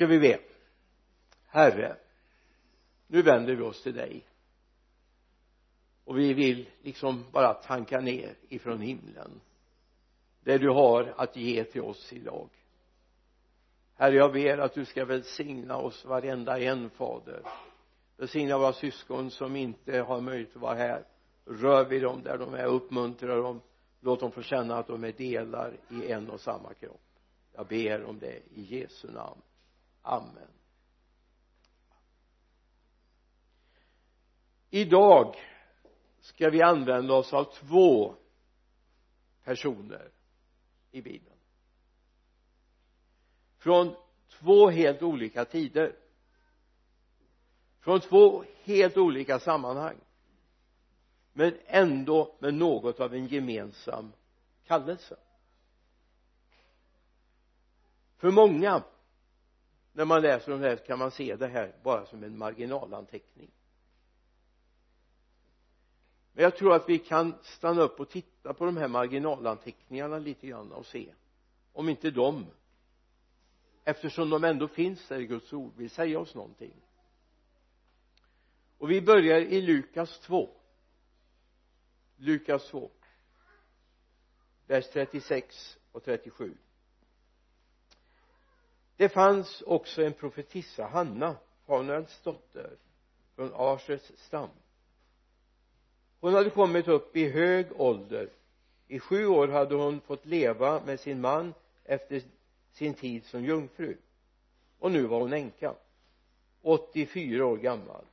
[0.00, 0.38] ska vi be.
[1.46, 1.96] Herre
[3.06, 4.26] nu vänder vi oss till dig.
[6.04, 9.40] Och vi vill liksom bara tanka ner ifrån himlen
[10.40, 12.48] det du har att ge till oss idag.
[13.94, 17.42] Herre jag ber att du ska välsigna oss varenda en fader.
[18.16, 21.04] Välsigna våra syskon som inte har möjlighet att vara här.
[21.44, 23.60] Rör vid dem där de är uppmuntra dem.
[24.00, 27.00] Låt dem få känna att de är delar i en och samma kropp.
[27.52, 29.40] Jag ber om det i Jesu namn
[30.02, 30.48] amen.
[34.70, 35.36] Idag
[36.20, 38.14] ska vi använda oss av två
[39.44, 40.10] personer
[40.90, 41.36] i bibeln.
[43.58, 43.96] Från
[44.28, 45.96] två helt olika tider.
[47.80, 49.96] Från två helt olika sammanhang.
[51.32, 54.12] Men ändå med något av en gemensam
[54.64, 55.16] kallelse.
[58.16, 58.82] För många
[60.00, 63.50] när man läser om det här kan man se det här bara som en marginalanteckning.
[66.32, 70.46] Men jag tror att vi kan stanna upp och titta på de här marginalanteckningarna lite
[70.46, 71.14] grann och se
[71.72, 72.46] om inte de
[73.84, 76.74] eftersom de ändå finns där i Guds ord vill säga oss någonting.
[78.78, 80.50] Och vi börjar i Lukas 2
[82.16, 82.90] Lukas 2
[84.66, 86.56] vers 36 och 37
[89.00, 92.70] det fanns också en profetissa Hanna Fanuels dotter
[93.34, 94.48] från Asers stam.
[96.20, 98.30] Hon hade kommit upp i hög ålder.
[98.88, 102.22] I sju år hade hon fått leva med sin man efter
[102.72, 103.96] sin tid som jungfru.
[104.78, 105.74] Och nu var hon änka.
[106.62, 108.04] 84 år gammal.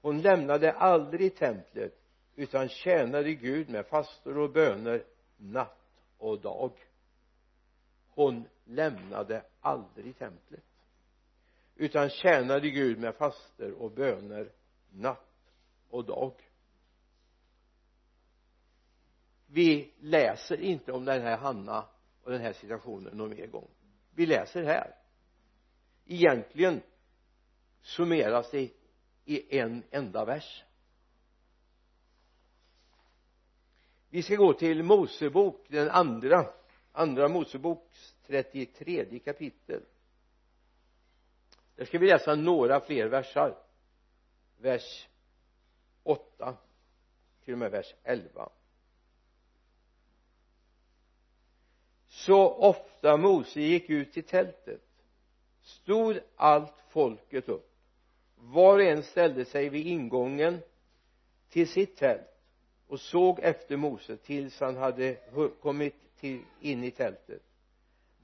[0.00, 2.00] Hon lämnade aldrig templet
[2.36, 5.04] utan tjänade Gud med fastor och böner
[5.36, 6.72] natt och dag.
[8.08, 10.64] Hon lämnade aldrig templet
[11.74, 14.52] utan tjänade Gud med faster och böner
[14.90, 15.52] natt
[15.88, 16.32] och dag.
[19.46, 21.88] Vi läser inte om den här Hanna
[22.22, 23.68] och den här situationen någon mer gång.
[24.14, 24.94] Vi läser här.
[26.06, 26.82] Egentligen
[27.82, 28.70] summeras det
[29.24, 30.64] i en enda vers.
[34.10, 36.46] Vi ska gå till Mosebok den andra
[36.98, 39.82] andra Moseboks 33 kapitel.
[41.76, 43.58] Där ska vi läsa några fler versar.
[44.58, 45.08] Vers
[46.02, 46.56] 8
[47.44, 48.50] till och med vers 11
[52.08, 54.82] så ofta Mose gick ut till tältet
[55.62, 57.70] stod allt folket upp.
[58.36, 60.58] Var och en ställde sig vid ingången
[61.48, 62.42] till sitt tält
[62.86, 65.14] och såg efter Mose tills han hade
[65.60, 67.42] kommit till, in i tältet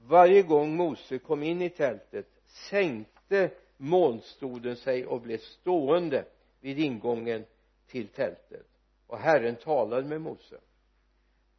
[0.07, 6.25] varje gång Mose kom in i tältet sänkte molnstoden sig och blev stående
[6.61, 7.45] vid ingången
[7.87, 8.65] till tältet.
[9.07, 10.55] Och Herren talade med Mose.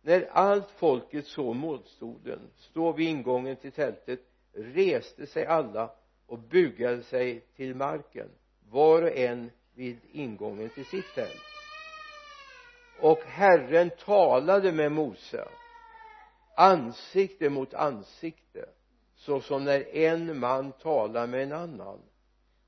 [0.02, 4.20] När allt folket såg molnstoden stå vid ingången till tältet
[4.52, 5.90] reste sig alla
[6.26, 8.28] och bugade sig till marken
[8.70, 11.42] var och en vid ingången till sitt tält.
[13.00, 15.48] Och Herren talade med Mose
[16.56, 18.68] ansikte mot ansikte
[19.16, 22.02] så som när en man talar med en annan.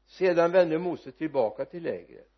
[0.07, 2.31] Sedan vände Mose tillbaka till lägret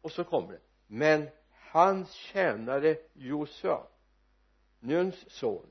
[0.00, 0.60] och så kommer det.
[0.86, 3.82] Men hans tjänare Josua
[4.80, 5.66] Nuns son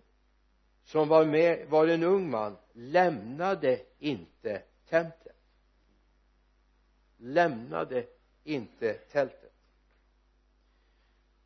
[0.84, 5.36] som var med var en ung man lämnade inte templet.
[7.18, 8.06] Lämnade
[8.44, 9.54] inte tältet.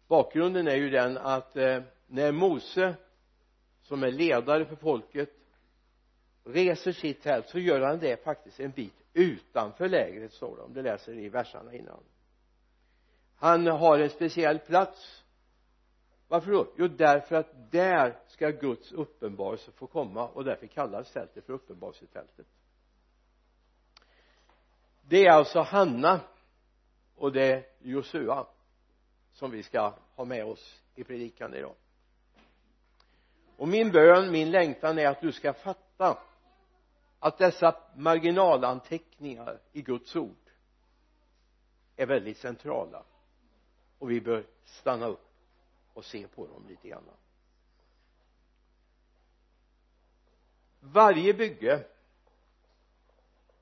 [0.08, 2.96] Bakgrunden är ju den att eh, när Mose
[3.92, 5.30] som är ledare för folket
[6.44, 10.74] reser sitt tält så gör han det faktiskt en bit utanför lägret står det om
[10.74, 12.04] du läser i verserna innan.
[13.36, 15.24] Han har en speciell plats.
[16.28, 16.68] Varför då?
[16.78, 22.48] Jo därför att där ska Guds uppenbarelse få komma och därför kallas tältet för uppenbarelsetältet.
[25.02, 26.20] Det är alltså Hanna
[27.16, 28.48] och det är Josua
[29.34, 31.76] som vi ska ha med oss i predikan idag
[33.62, 36.18] och min bön, min längtan är att du ska fatta
[37.20, 40.50] att dessa marginalanteckningar i Guds ord
[41.96, 43.04] är väldigt centrala.
[44.00, 45.28] Och vi bör stanna upp
[45.94, 47.04] och se på dem lite grann.
[50.80, 51.84] Varje bygge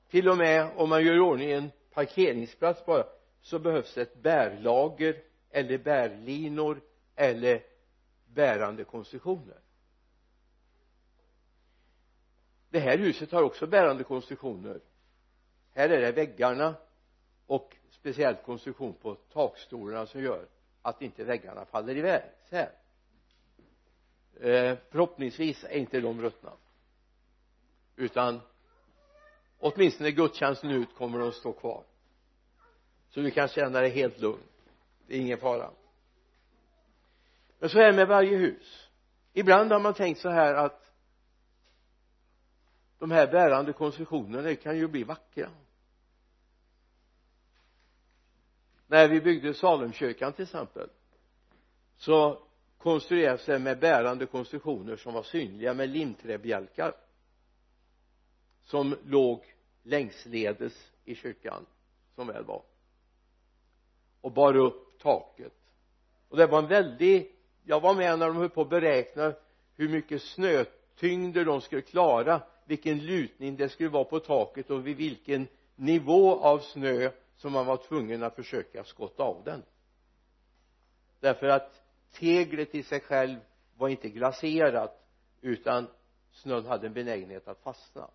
[0.08, 3.04] till och med om man gör i ordning en parkeringsplats bara
[3.40, 6.80] så behövs det ett bärlager eller bärlinor
[7.16, 7.62] eller
[8.26, 9.60] bärande konstruktioner
[12.70, 14.80] det här huset har också bärande konstruktioner.
[15.72, 16.74] Här är det väggarna
[17.46, 20.46] och speciellt konstruktion på takstolarna som gör
[20.82, 22.22] att inte väggarna faller iväg.
[22.50, 22.72] Så här.
[24.40, 26.52] Eh, förhoppningsvis är inte de ruttna.
[27.96, 28.40] Utan
[29.58, 31.84] åtminstone gudstjänsten ut kommer de att stå kvar.
[33.08, 34.42] Så du kan känna dig helt lugn
[35.10, 35.70] det är ingen fara.
[37.58, 38.88] Men så är det med varje hus.
[39.32, 40.89] Ibland har man tänkt så här att
[43.00, 45.50] de här bärande konstruktionerna kan ju bli vackra.
[48.86, 50.88] När vi byggde Salemkyrkan till exempel
[51.96, 52.42] så
[52.78, 56.92] konstruerades det med bärande konstruktioner som var synliga med limträbjälkar
[58.62, 61.66] som låg längsledes i kyrkan
[62.14, 62.62] som väl var
[64.20, 65.54] och bar upp taket.
[66.28, 69.34] Och det var en väldig jag var med när de höll på att beräkna
[69.76, 74.96] hur mycket snötyngder de skulle klara vilken lutning det skulle vara på taket och vid
[74.96, 79.62] vilken nivå av snö som man var tvungen att försöka skotta av den.
[81.20, 81.82] Därför att
[82.12, 83.38] teglet i sig själv
[83.76, 85.06] var inte glaserat
[85.40, 85.86] utan
[86.32, 88.10] snön hade en benägenhet att fastna.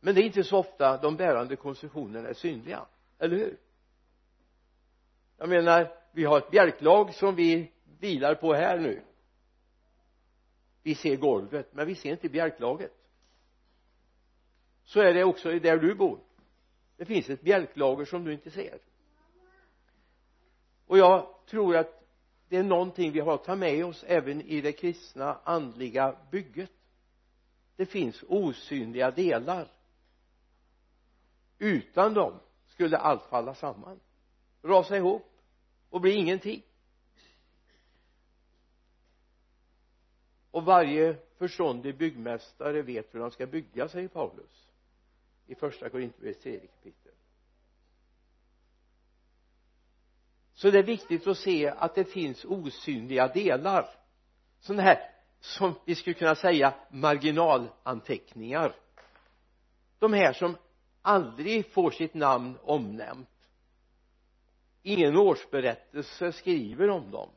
[0.00, 2.86] Men det är inte så ofta de bärande konstruktionerna är synliga
[3.18, 3.58] eller hur?
[5.36, 9.02] Jag menar vi har ett bjälklag som vi vilar på här nu
[10.82, 12.92] vi ser golvet men vi ser inte bjälklaget.
[14.84, 16.20] Så är det också där du bor.
[16.96, 18.78] Det finns ett bjälklager som du inte ser.
[20.86, 22.04] Och jag tror att
[22.48, 26.70] det är någonting vi har att ta med oss även i det kristna andliga bygget.
[27.76, 29.68] Det finns osynliga delar.
[31.58, 34.00] Utan dem skulle allt falla samman
[34.62, 35.40] rasa ihop
[35.90, 36.62] och bli ingenting.
[40.50, 44.72] Och varje förståndig byggmästare vet hur han ska bygga säger Paulus
[45.46, 47.12] i första Korinthierbrevets tredje kapitel.
[50.54, 53.90] Så det är viktigt att se att det finns osynliga delar.
[54.60, 55.10] Sådana här
[55.40, 58.74] som vi skulle kunna säga marginalanteckningar.
[59.98, 60.56] De här som
[61.02, 63.28] aldrig får sitt namn omnämnt.
[64.82, 67.30] Ingen årsberättelse skriver om dem.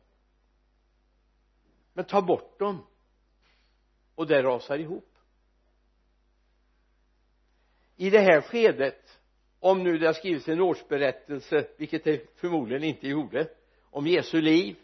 [1.93, 2.85] Men ta bort dem
[4.21, 5.17] och det rasar ihop.
[7.95, 9.19] I det här skedet
[9.59, 13.49] om nu det har skrivits en årsberättelse vilket det förmodligen inte gjorde
[13.83, 14.75] om Jesu liv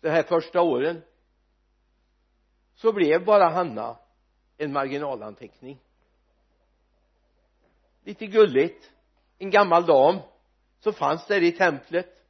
[0.00, 1.02] de här första åren
[2.74, 3.98] så blev bara Hanna
[4.56, 5.80] en marginalanteckning.
[8.04, 8.92] Lite gulligt.
[9.38, 10.18] En gammal dam
[10.78, 12.26] som fanns där i templet.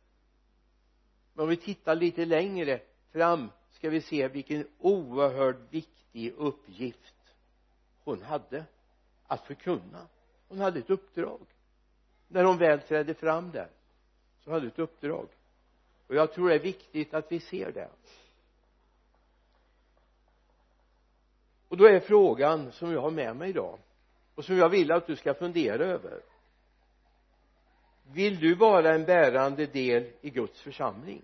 [1.33, 2.81] Men om vi tittar lite längre
[3.13, 3.51] fram
[3.87, 7.15] ska vi se vilken oerhört viktig uppgift
[8.05, 8.65] hon hade
[9.27, 10.07] att förkunna.
[10.49, 11.41] Hon hade ett uppdrag.
[12.29, 13.69] När hon väl trädde fram där
[14.45, 15.29] så hade ett uppdrag.
[16.07, 17.89] Och jag tror det är viktigt att vi ser det.
[21.69, 23.79] Och då är frågan som jag har med mig idag
[24.35, 26.21] och som jag vill att du ska fundera över.
[28.13, 31.23] Vill du vara en bärande del i Guds församling?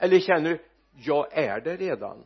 [0.00, 0.58] Eller känner du
[0.92, 2.24] jag är det redan.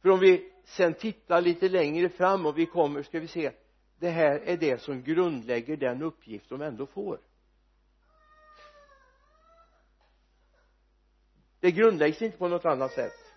[0.00, 3.52] För om vi sen tittar lite längre fram och vi kommer ska vi se
[3.98, 7.20] det här är det som grundlägger den uppgift de ändå får.
[11.60, 13.34] Det grundläggs inte på något annat sätt.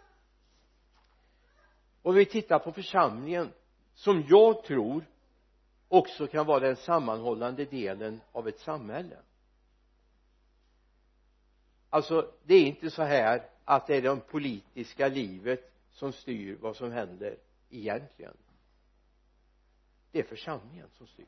[2.02, 3.52] Och vi tittar på församlingen
[3.94, 5.06] som jag tror
[5.88, 9.18] också kan vara den sammanhållande delen av ett samhälle
[11.96, 16.75] alltså det är inte så här att det är det politiska livet som styr vad
[16.75, 17.38] som händer
[17.70, 18.38] egentligen.
[20.12, 21.25] Det är församlingen som styr.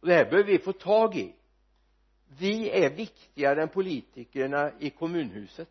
[0.00, 1.34] Och det här behöver vi få tag i.
[2.38, 5.70] Vi är viktigare än politikerna i kommunhuset.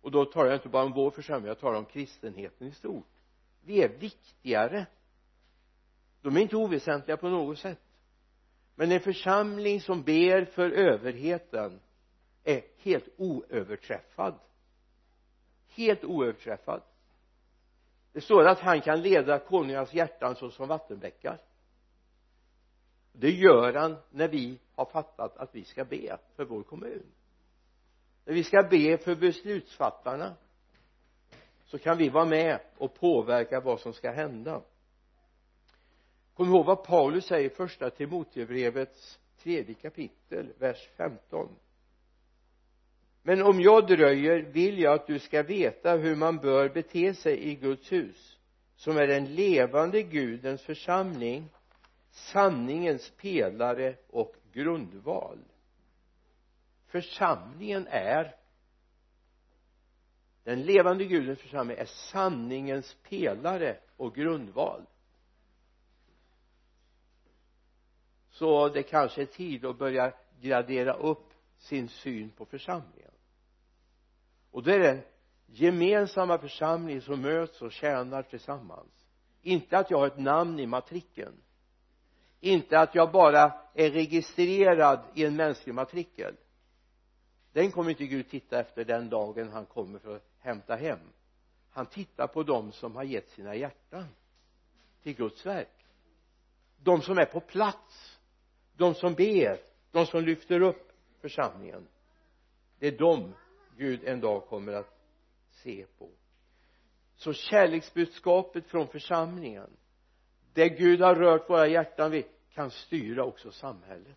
[0.00, 3.12] Och då talar jag inte bara om vår församling jag talar om kristenheten i stort.
[3.64, 4.86] Vi är viktigare.
[6.22, 7.87] De är inte oväsentliga på något sätt
[8.78, 11.80] men en församling som ber för överheten
[12.44, 14.34] är helt oöverträffad.
[15.68, 16.82] Helt oöverträffad.
[18.12, 21.40] Det står att han kan leda konungars hjärtan såsom vattenbäckar.
[23.12, 27.06] Det gör han när vi har fattat att vi ska be för vår kommun.
[28.24, 30.34] När vi ska be för beslutsfattarna
[31.64, 34.62] så kan vi vara med och påverka vad som ska hända
[36.38, 41.48] kom ihåg vad Paulus säger i första Timotebrevets tredje kapitel vers 15
[43.22, 47.38] men om jag dröjer vill jag att du ska veta hur man bör bete sig
[47.38, 48.38] i Guds hus
[48.76, 51.48] som är den levande Gudens församling
[52.10, 55.38] sanningens pelare och grundval.
[56.86, 58.36] Församlingen är
[60.44, 64.86] den levande Gudens församling är sanningens pelare och grundval.
[68.38, 73.10] Så det kanske är tid att börja gradera upp sin syn på församlingen.
[74.50, 75.02] Och då är det den
[75.46, 79.06] gemensamma församlingen som möts och tjänar tillsammans.
[79.42, 81.42] Inte att jag har ett namn i matrikeln.
[82.40, 86.36] Inte att jag bara är registrerad i en mänsklig matrikel.
[87.52, 91.00] Den kommer inte Gud titta efter den dagen han kommer för att hämta hem.
[91.70, 94.06] Han tittar på dem som har gett sina hjärtan
[95.02, 95.84] till Guds verk.
[96.82, 98.07] De som är på plats
[98.78, 101.88] de som ber de som lyfter upp församlingen
[102.78, 103.34] det är de
[103.76, 104.98] Gud en dag kommer att
[105.50, 106.10] se på.
[107.16, 109.70] Så kärleksbudskapet från församlingen
[110.52, 114.16] det Gud har rört våra hjärtan vid kan styra också samhället.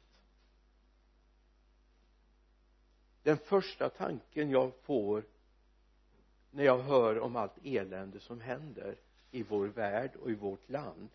[3.23, 5.23] Den första tanken jag får
[6.51, 8.95] när jag hör om allt elände som händer
[9.31, 11.09] i vår värld och i vårt land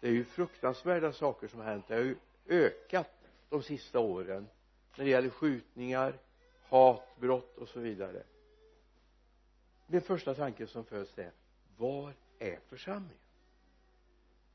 [0.00, 1.88] det är ju fruktansvärda saker som har hänt.
[1.88, 2.16] Det har ju
[2.48, 3.10] ökat
[3.48, 4.48] de sista åren
[4.96, 6.18] när det gäller skjutningar
[6.68, 8.22] hatbrott och så vidare.
[9.86, 11.32] Min första tanke som föds är
[11.76, 13.18] var är församlingen?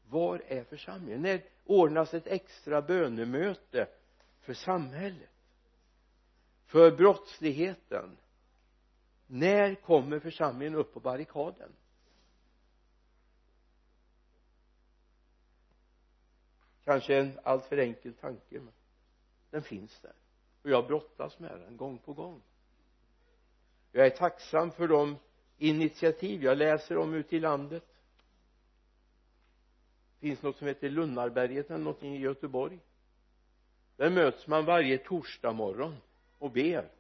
[0.10, 1.22] Var är församlingen?
[1.22, 3.88] När ordnas ett extra bönemöte
[4.40, 5.30] för samhället?
[6.66, 8.18] För brottsligheten?
[9.28, 11.72] När kommer församlingen upp på barrikaden?
[16.86, 18.74] Kanske en alltför enkel tanke men
[19.50, 20.14] den finns där.
[20.62, 22.42] Och jag brottas med den gång på gång.
[23.92, 25.18] Jag är tacksam för de
[25.58, 27.84] initiativ jag läser om ute i landet.
[30.20, 32.80] Det finns något som heter Lunnarberget eller någonting i Göteborg?
[33.96, 35.96] Där möts man varje torsdag morgon
[36.38, 36.92] och ber.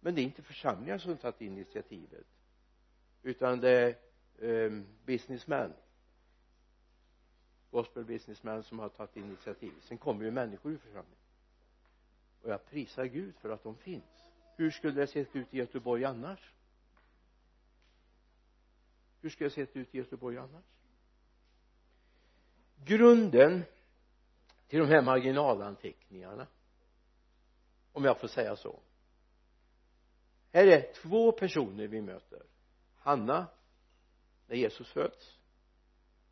[0.00, 2.26] Men det är inte församlingar som tagit initiativet
[3.26, 3.94] utan det är
[4.38, 5.72] eh, businessmen
[7.70, 9.72] gospel businessmen som har tagit initiativ.
[9.80, 11.18] Sen kommer ju människor ur församlingen.
[12.42, 14.30] Och jag prisar Gud för att de finns.
[14.56, 16.52] Hur skulle det sett ut i Göteborg annars?
[19.20, 20.64] Hur skulle det sett ut i Göteborg annars?
[22.84, 23.64] Grunden
[24.68, 26.46] till de här marginalanteckningarna
[27.92, 28.80] om jag får säga så.
[30.52, 32.42] Här är två personer vi möter.
[32.96, 33.46] Hanna
[34.46, 35.38] när Jesus föds.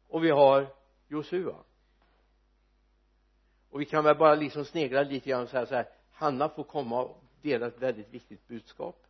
[0.09, 0.75] Och vi har
[1.09, 1.57] Josua.
[3.71, 6.65] Och vi kan väl bara liksom snegla lite grann och säga så här Hanna får
[6.65, 9.07] komma och dela ett väldigt viktigt budskap.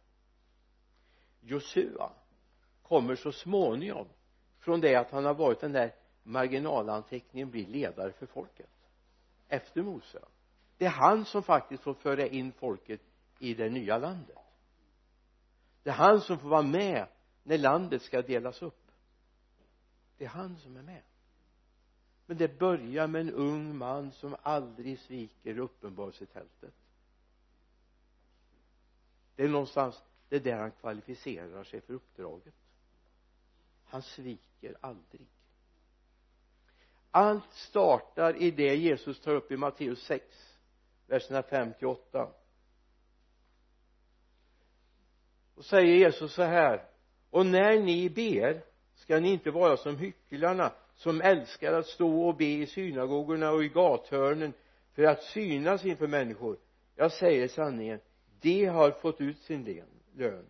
[1.40, 2.12] Josua
[2.82, 4.08] kommer så småningom
[4.58, 8.70] från det att han har varit den där marginalanteckningen blir ledare för folket
[9.48, 10.24] efter Mose.
[10.78, 13.00] Det är han som faktiskt får föra in folket
[13.38, 14.38] i det nya landet.
[15.82, 17.06] Det är han som får vara med
[17.42, 18.90] när landet ska delas upp.
[20.18, 21.02] Det är han som är med
[22.26, 26.74] men det börjar med en ung man som aldrig sviker uppenbarelsetältet.
[29.36, 32.54] Det är någonstans det är där han kvalificerar sig för uppdraget.
[33.84, 35.26] Han sviker aldrig.
[37.10, 40.54] Allt startar i det Jesus tar upp i Matteus 6
[41.06, 42.28] verserna 5 till 8
[45.54, 46.88] och säger Jesus så här
[47.30, 48.64] och när ni ber
[48.94, 50.72] ska ni inte vara som hycklarna
[51.04, 54.52] som älskar att stå och be i synagogorna och i gathörnen
[54.94, 56.56] för att synas inför människor.
[56.96, 58.00] Jag säger sanningen
[58.40, 59.82] de har fått ut sin
[60.16, 60.46] lön.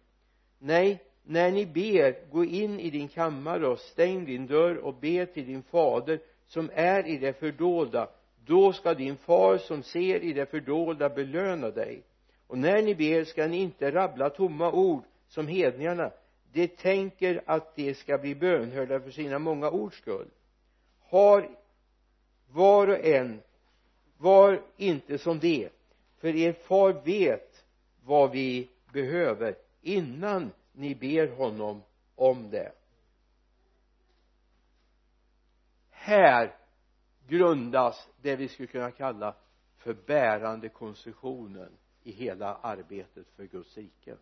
[0.58, 5.26] Nej när ni ber gå in i din kammare och stäng din dörr och be
[5.26, 8.08] till din fader som är i det fördolda.
[8.46, 12.02] Då ska din far som ser i det fördolda belöna dig.
[12.46, 16.10] Och när ni ber ska ni inte rabbla tomma ord som hedningarna.
[16.52, 20.28] De tänker att de ska bli bönhörda för sina många ords skull
[21.04, 21.56] har
[22.48, 23.42] var och en
[24.16, 25.70] var inte som det.
[26.18, 27.64] För er far vet
[28.04, 31.82] vad vi behöver innan ni ber honom
[32.14, 32.72] om det.
[35.90, 36.56] Här
[37.26, 39.34] grundas det vi skulle kunna kalla
[39.76, 44.16] för bärande konstruktionen i hela arbetet för Guds rike.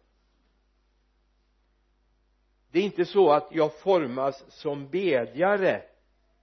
[2.71, 5.83] Det är inte så att jag formas som bedjare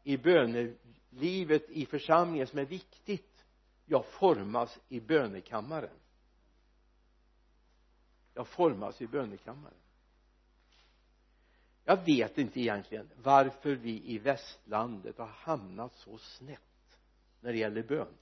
[0.04, 3.46] i bönelivet i församlingen som är viktigt
[3.86, 6.00] jag formas i bönekammaren.
[8.34, 9.78] Jag formas i bönekammaren.
[11.84, 17.00] Jag vet inte egentligen varför vi i västlandet har hamnat så snett
[17.42, 18.14] när det gäller bön.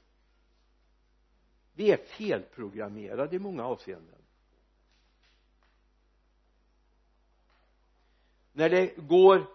[1.73, 4.21] Vi är felprogrammerade i många avseenden.
[8.53, 9.47] När det går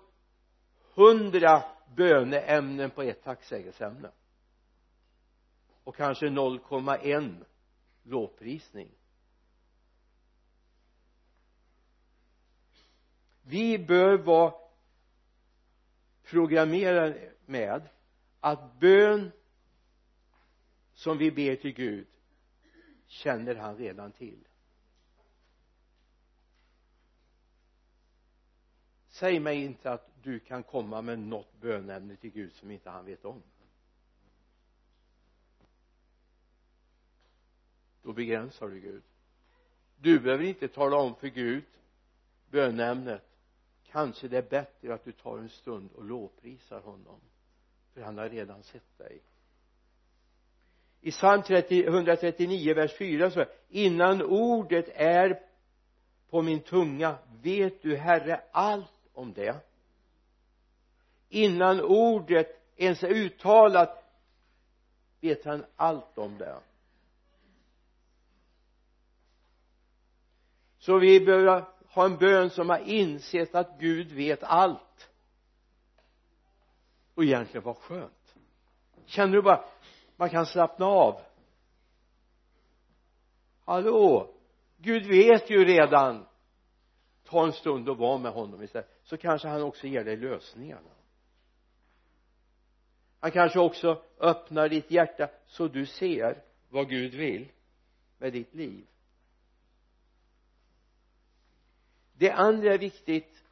[0.95, 4.11] hundra böneämnen på ett tacksägelseämne.
[5.85, 7.45] Och kanske 0,1
[8.03, 8.89] lovprisning.
[13.43, 14.55] Vi bör vara
[16.23, 17.89] programmerade med
[18.41, 19.33] att bön
[20.95, 22.07] som vi ber till Gud
[23.07, 24.45] känner han redan till.
[29.09, 33.05] Säg mig inte att du kan komma med något bönämne till Gud som inte han
[33.05, 33.43] vet om.
[38.03, 39.03] Då begränsar du Gud.
[39.97, 41.65] Du behöver inte tala om för Gud
[42.51, 43.23] bönämnet.
[43.85, 47.21] Kanske det är bättre att du tar en stund och lovprisar honom
[47.95, 49.23] för han har redan sett dig.
[51.01, 55.41] I psalm 139 vers 4 så innan ordet är
[56.31, 59.57] på min tunga vet du herre allt om det
[61.33, 62.47] innan ordet
[62.77, 64.05] ens är uttalat
[65.21, 66.61] vet han allt om det.
[70.79, 75.11] Så vi behöver ha en bön som har insett att Gud vet allt.
[77.15, 78.35] Och egentligen vad skönt.
[79.07, 79.65] Känner du bara
[80.17, 81.21] man kan slappna av.
[83.65, 84.35] Hallå?
[84.77, 86.27] Gud vet ju redan.
[87.25, 90.91] Ta en stund och vara med honom istället så kanske han också ger dig lösningarna
[93.23, 97.49] han kanske också öppnar ditt hjärta så du ser vad Gud vill
[98.19, 98.87] med ditt liv.
[102.13, 103.45] Det andra är viktigt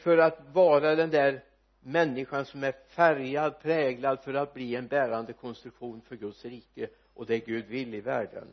[0.00, 1.44] för att vara den där
[1.80, 7.26] människan som är färgad, präglad för att bli en bärande konstruktion för Guds rike och
[7.26, 8.48] det Gud vill i världen.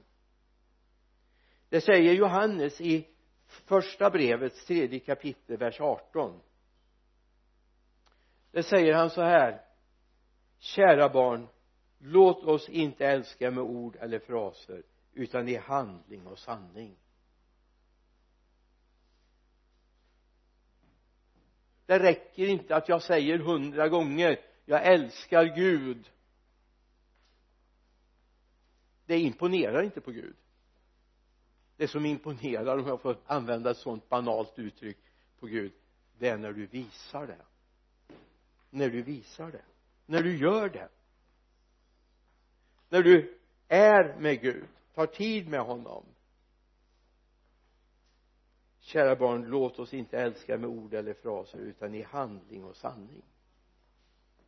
[1.69, 3.07] Det säger Johannes i
[3.47, 6.41] första brevets tredje kapitel vers 18
[8.55, 9.61] det säger han så här
[10.65, 11.47] kära barn
[11.99, 16.97] låt oss inte älska med ord eller fraser utan i handling och sanning.
[21.85, 26.11] Det räcker inte att jag säger hundra gånger jag älskar Gud.
[29.05, 30.35] Det imponerar inte på Gud.
[31.77, 34.97] Det som imponerar om jag får använda ett sådant banalt uttryck
[35.39, 35.73] på Gud
[36.17, 37.45] det är när du visar det.
[38.69, 39.74] När du visar det
[40.05, 40.89] när du gör det.
[42.89, 46.05] När du är med Gud tar tid med honom.
[48.79, 53.23] Kära barn låt oss inte älska med ord eller fraser utan i handling och sanning.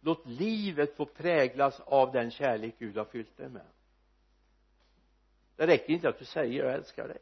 [0.02, 3.66] Låt livet få präglas av den kärlek Gud har fyllt dig med.
[5.56, 7.18] Det räcker inte att du säger jag älskar dig.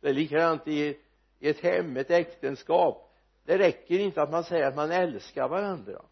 [0.00, 1.00] Det är likadant i,
[1.38, 3.13] i ett hem, ett äktenskap
[3.44, 6.04] det räcker inte att man säger att man älskar varandra.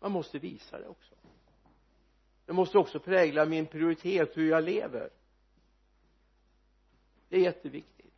[0.00, 1.14] Man måste visa det också.
[2.46, 5.10] Det måste också prägla min prioritet hur jag lever.
[7.28, 8.14] Det är jätteviktigt.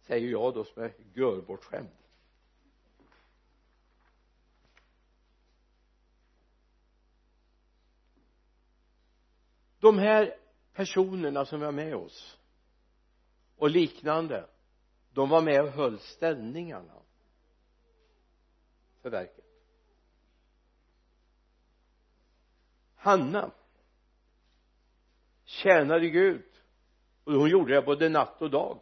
[0.00, 1.88] Säger jag då som är görbortskämd
[9.82, 10.36] de här
[10.72, 12.38] personerna som vi har med oss
[13.56, 14.46] och liknande
[15.12, 17.02] de var med och höll ställningarna
[19.02, 19.44] för verket.
[22.94, 23.50] Hanna
[25.44, 26.44] tjänade Gud
[27.24, 28.78] och hon gjorde det både natt och dag.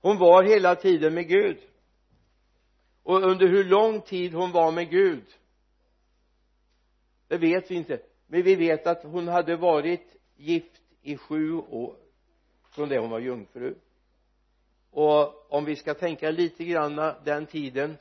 [0.00, 1.58] Hon var hela tiden med Gud.
[3.02, 5.24] Och under hur lång tid hon var med Gud
[7.30, 8.00] det vet vi inte.
[8.26, 11.96] Men vi vet att hon hade varit gift i sju år
[12.70, 13.74] från det hon var jungfru
[14.90, 17.98] och om vi ska tänka lite grann den tiden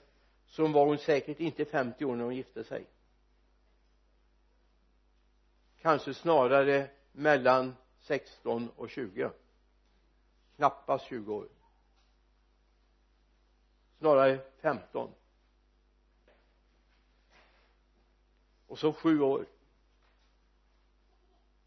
[0.47, 2.85] så var hon säkert inte 50 år när hon gifte sig.
[5.81, 9.31] Kanske snarare mellan 16 och 20
[10.55, 11.47] knappast 20 år.
[13.97, 15.13] Snarare 15
[18.67, 19.45] och så sju år.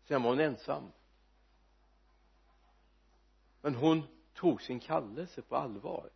[0.08, 0.92] Sen var hon ensam.
[3.60, 6.10] Men hon tog sin kallelse på allvar.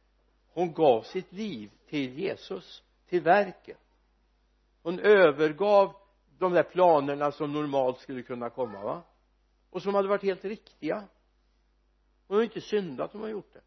[0.52, 3.81] Hon gav sitt liv till Jesus till verket.
[4.83, 5.96] Hon övergav
[6.38, 9.02] de där planerna som normalt skulle kunna komma va?
[9.70, 11.05] Och som hade varit helt riktiga.
[12.26, 13.61] Hon har inte syndat om hon gjort det.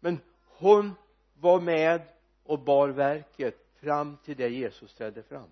[0.00, 0.94] Men hon
[1.34, 2.02] var med
[2.44, 5.50] och bar verket fram till det Jesus trädde fram.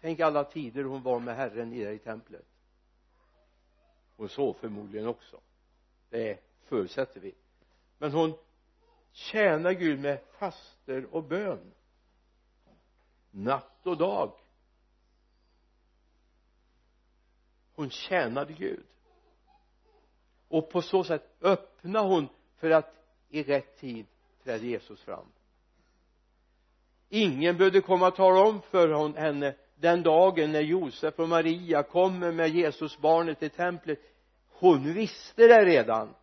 [0.00, 2.46] Tänk alla tider hon var med Herren där i templet.
[4.16, 5.40] Hon sov förmodligen också
[6.10, 7.34] det förutsätter vi.
[7.98, 8.34] Men hon
[9.12, 11.72] tjänar Gud med faster och bön.
[13.30, 14.32] Natt och dag.
[17.74, 18.84] Hon tjänade Gud.
[20.48, 22.94] Och på så sätt öppnade hon för att
[23.28, 24.06] i rätt tid
[24.44, 25.26] trädde Jesus fram.
[27.08, 32.32] Ingen behövde komma och tala om för henne den dagen när Josef och Maria kommer
[32.32, 33.98] med Jesusbarnet till templet
[34.58, 36.14] hon visste det redan.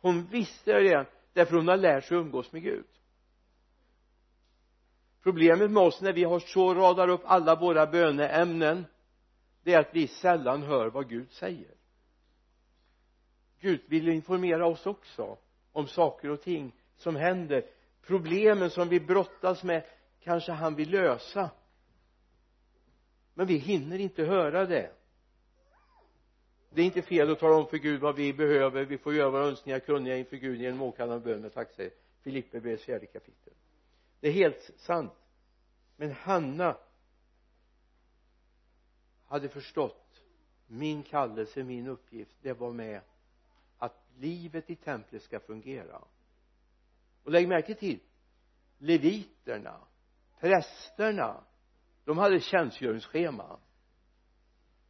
[0.00, 2.86] Hon visste det redan därför hon har lärt sig umgås med Gud.
[5.22, 8.86] Problemet med oss när vi har så radar upp alla våra böneämnen
[9.62, 11.74] det är att vi sällan hör vad Gud säger.
[13.60, 15.38] Gud vill informera oss också
[15.72, 17.66] om saker och ting som händer
[18.02, 19.84] problemen som vi brottas med
[20.20, 21.50] kanske han vill lösa.
[23.34, 24.90] Men vi hinner inte höra det
[26.74, 28.84] det är inte fel att tala om för Gud vad vi behöver.
[28.84, 33.06] Vi får göra våra önskningar kunniga inför Gud genom åkallande bön med tacksägelse Filipperbrevets fjärde
[33.06, 33.52] kapitel.
[34.20, 35.12] Det är helt sant.
[35.96, 36.76] Men Hanna
[39.26, 40.22] hade förstått
[40.66, 42.36] min kallelse, min uppgift.
[42.42, 43.00] Det var med
[43.78, 46.04] att livet i templet ska fungera.
[47.22, 48.00] Och lägg märke till
[48.78, 49.80] leviterna
[50.40, 51.44] prästerna
[52.04, 53.58] de hade tjänstgöringsschema.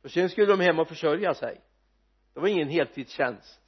[0.02, 1.60] Och sen skulle de hem och försörja sig
[2.34, 3.60] det var ingen heltidstjänst.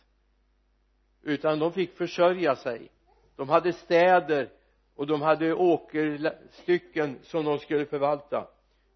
[1.22, 2.90] Utan de fick försörja sig.
[3.36, 4.52] De hade städer
[4.94, 8.48] och de hade åkerstycken som de skulle förvalta.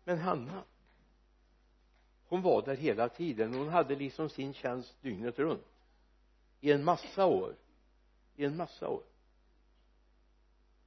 [0.05, 0.65] Men Hanna
[2.29, 3.55] hon var där hela tiden.
[3.55, 5.67] Hon hade liksom sin tjänst dygnet runt.
[6.61, 7.57] I en massa år.
[8.37, 9.03] I en massa år.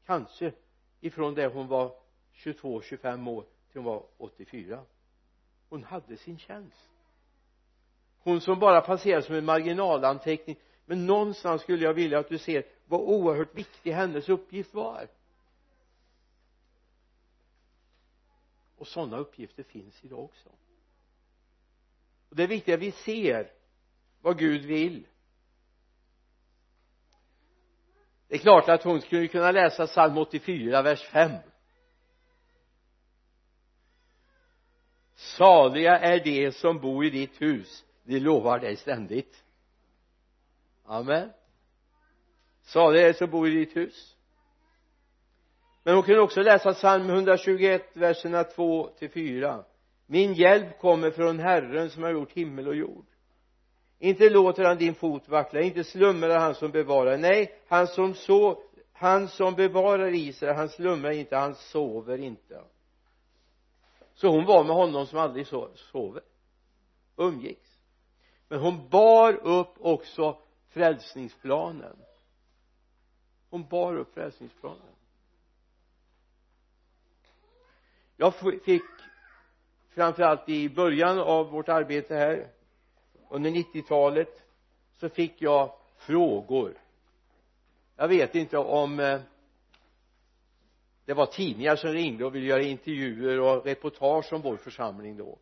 [0.05, 0.53] Kanske
[0.99, 1.95] ifrån det hon var
[2.31, 4.85] 22 25 år till hon var 84
[5.69, 6.90] hon hade sin tjänst
[8.23, 10.55] hon som bara passerade som en marginalanteckning.
[10.85, 15.07] Men någonstans skulle jag vilja att du ser vad oerhört viktig hennes uppgift var.
[18.77, 20.49] Och sådana uppgifter finns idag också.
[22.29, 23.51] Och det är viktigt att vi ser
[24.21, 25.07] vad Gud vill.
[28.27, 31.31] Det är klart att hon skulle kunna läsa psalm 84 vers 5
[35.21, 39.43] saliga är de som bor i ditt hus de lovar dig ständigt.
[40.85, 41.29] Amen.
[42.61, 44.15] Saliga är de som bor i ditt hus.
[45.83, 49.63] Men hon kunde också läsa psalm 121 verserna 2 till 4
[50.11, 53.05] min hjälp kommer från Herren som har gjort himmel och jord.
[53.99, 57.17] Inte låter han din fot vackla inte slumrar han som bevarar.
[57.17, 62.61] Nej han som så han som bevarar Israel han slumrar inte han sover inte.
[64.13, 66.23] Så hon var med honom som aldrig sover.
[67.17, 67.70] Umgicks
[68.51, 70.37] men hon bar upp också
[70.69, 71.97] frälsningsplanen.
[73.49, 74.95] Hon bar upp frälsningsplanen.
[78.17, 78.81] Jag fick
[79.89, 82.47] framförallt i början av vårt arbete här
[83.29, 84.41] under 90-talet
[84.97, 86.77] så fick jag frågor.
[87.95, 89.21] Jag vet inte om eh,
[91.05, 95.37] det var tidningar som ringde och ville göra intervjuer och reportage om vår församling då.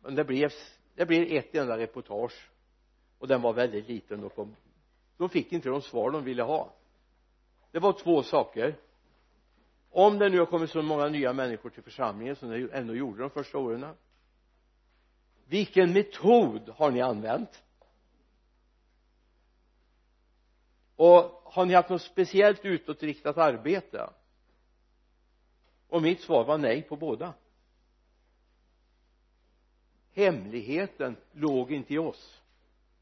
[0.00, 0.52] Men det blev
[0.94, 2.50] det blir ett enda reportage.
[3.18, 4.48] Och den var väldigt liten och
[5.16, 6.74] de fick inte de svar de ville ha.
[7.70, 8.76] Det var två saker.
[9.90, 13.22] Om det nu har kommit så många nya människor till församlingen som det ändå gjorde
[13.22, 13.86] de första åren.
[15.44, 17.62] Vilken metod har ni använt?
[20.96, 24.10] Och har ni haft något speciellt utåtriktat arbete?
[25.88, 27.34] Och mitt svar var nej på båda
[30.14, 32.42] hemligheten låg inte i oss.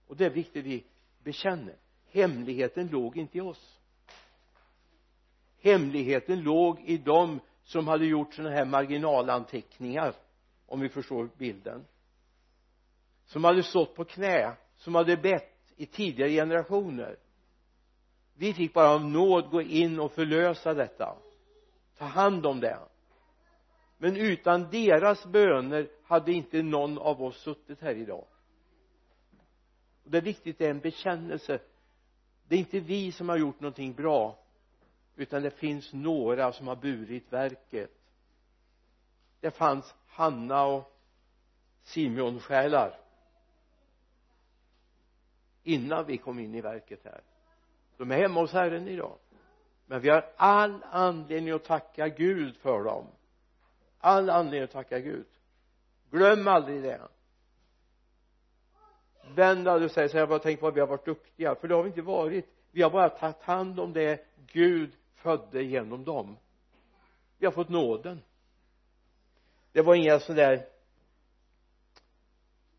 [0.07, 0.85] Och det är viktigt vi
[1.23, 1.77] bekänner.
[2.11, 3.81] Hemligheten låg inte i oss.
[5.61, 10.15] Hemligheten låg i dem som hade gjort sådana här marginalanteckningar
[10.67, 11.87] om vi förstår bilden.
[13.25, 17.17] Som hade stått på knä som hade bett i tidigare generationer.
[18.35, 21.17] Vi fick bara av nåd gå in och förlösa detta.
[21.99, 22.79] Ta hand om det.
[23.99, 28.25] Men utan deras böner hade inte någon av oss suttit här idag?
[30.05, 31.61] Det är viktigt det är en bekännelse.
[32.49, 34.39] Det är inte vi som har gjort någonting bra
[35.17, 37.91] utan det finns några som har burit verket.
[39.41, 40.97] Det fanns Hanna och
[41.83, 43.01] Simeon själar
[45.63, 47.21] innan vi kom in i verket här.
[47.97, 49.19] De är hemma hos Herren idag.
[49.87, 53.07] Men vi har all anledning att tacka Gud för dem.
[53.99, 55.27] All anledning att tacka Gud
[56.11, 57.01] glöm aldrig det.
[59.35, 61.55] Vänd aldrig och säg så här bara tänk på att vi har varit duktiga.
[61.55, 62.47] För det har vi inte varit.
[62.71, 66.37] Vi har bara tagit hand om det Gud födde genom dem.
[67.39, 68.23] Vi har fått nåden.
[69.73, 70.67] Det var inga sådär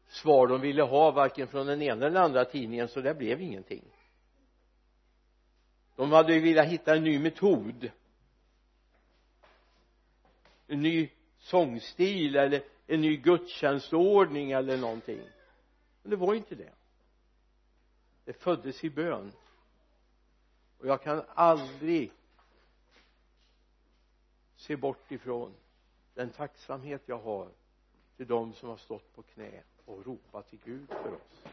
[0.08, 3.84] svar de ville ha varken från den ena eller andra tidningen så det blev ingenting.
[5.96, 7.92] De hade ju velat hitta en ny metod.
[10.68, 15.22] En ny sångstil eller en ny gudstjänstordning eller någonting.
[16.02, 16.72] Men det var inte det.
[18.26, 19.32] Det föddes i bön.
[20.78, 22.12] Och jag kan aldrig
[24.56, 25.54] se bort ifrån
[26.14, 27.48] den tacksamhet jag har
[28.18, 31.44] till de som har stått på knä och ropat till Gud för oss.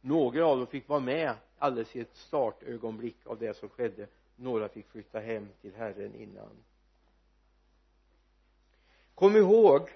[0.00, 4.06] Några av dem fick vara med alldeles i ett startögonblick av det som skedde.
[4.36, 6.50] Några fick flytta hem till Herren innan
[9.14, 9.90] kom ihåg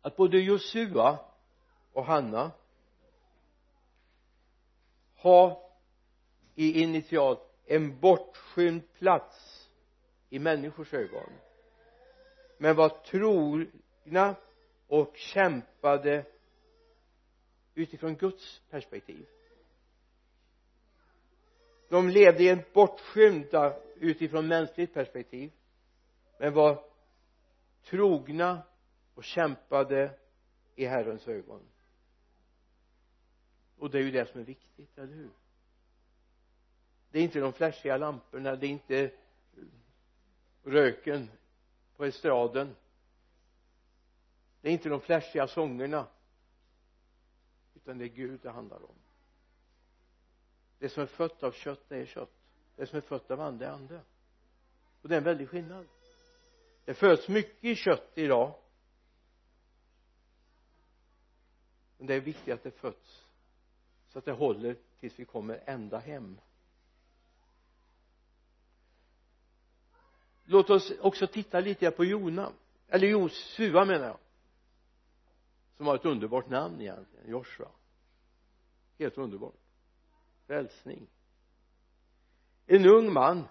[0.00, 1.18] att både Josua
[1.92, 2.50] och Hanna
[5.16, 5.58] har
[6.54, 9.70] i initialt en bortskymd plats
[10.30, 11.30] i människors ögon
[12.58, 14.34] men var trogna
[14.86, 16.24] och kämpade
[17.74, 19.26] utifrån Guds perspektiv.
[21.88, 25.52] De levde i en bortskymda utifrån mänskligt perspektiv
[26.38, 26.84] men var
[27.84, 28.62] trogna
[29.14, 30.18] och kämpade
[30.74, 31.60] i Herrens ögon.
[33.78, 35.30] Och det är ju det som är viktigt, eller hur?
[37.10, 39.10] Det är inte de flashiga lamporna, det är inte
[40.64, 41.30] röken
[41.96, 42.76] på estraden.
[44.60, 46.06] Det är inte de flashiga sångerna
[47.74, 48.94] utan det är Gud det handlar om.
[50.78, 52.30] Det som är fött av kött det är kött.
[52.76, 54.00] Det som är fött av ande är ande.
[55.02, 55.86] Och det är en väldig skillnad
[56.84, 58.54] det föds mycket kött idag.
[61.98, 63.24] Men det är viktigt att det föds
[64.08, 66.40] så att det håller tills vi kommer ända hem.
[70.44, 72.52] Låt oss också titta lite på Jona
[72.88, 74.18] eller Josua menar jag
[75.76, 77.68] som har ett underbart namn egentligen Joshua.
[78.98, 79.54] Helt underbart.
[80.46, 81.06] Frälsning.
[82.66, 83.48] En ung man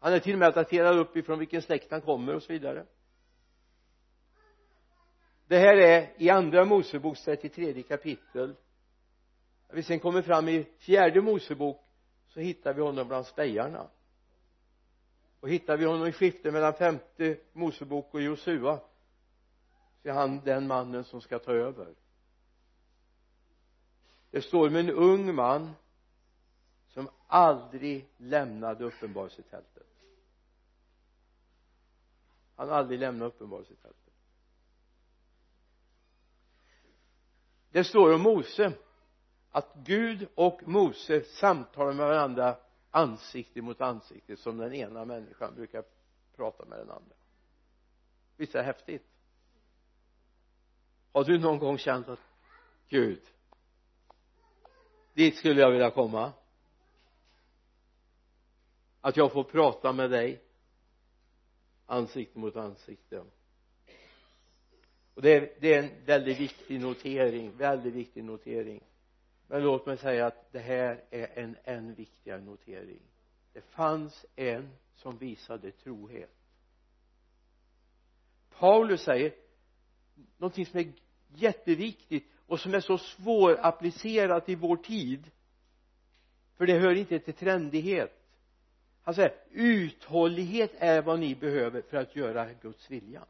[0.00, 2.86] han är till och med daterad uppifrån vilken släkt han kommer och så vidare.
[5.46, 8.54] Det här är i andra moseboks 33 kapitel.
[9.68, 11.84] När vi sen kommer fram i fjärde mosebok
[12.28, 13.88] så hittar vi honom bland spejarna.
[15.40, 18.80] Och hittar vi honom i skiftet mellan femte mosebok och Josua
[20.02, 21.94] så är han den mannen som ska ta över.
[24.30, 25.70] Det står om en ung man
[26.88, 29.89] som aldrig lämnade uppenbarelsetältet
[32.60, 34.10] han har aldrig lämnat uppenbarelsetältet
[37.70, 38.72] det står om Mose
[39.50, 42.56] att Gud och Mose samtalar med varandra
[42.90, 45.84] ansikte mot ansikte som den ena människan brukar
[46.36, 47.14] prata med den andra.
[48.36, 49.06] Visst är det häftigt?
[51.12, 52.20] Har du någon gång känt att
[52.88, 53.22] Gud
[55.14, 56.32] dit skulle jag vilja komma?
[59.00, 60.44] Att jag får prata med dig
[61.90, 63.24] ansikte mot ansikte.
[65.14, 68.84] Och det är, det är en väldigt viktig notering väldigt viktig notering.
[69.46, 73.02] Men låt mig säga att det här är en än viktigare notering.
[73.52, 76.34] Det fanns en som visade trohet.
[78.50, 79.34] Paulus säger
[80.38, 80.92] någonting som är
[81.28, 85.30] jätteviktigt och som är så svårapplicerat i vår tid.
[86.56, 88.19] För det hör inte till trendighet
[89.02, 93.24] han säger uthållighet är vad ni behöver för att göra Guds vilja.